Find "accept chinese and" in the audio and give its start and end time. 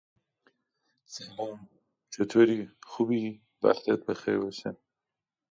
2.09-3.39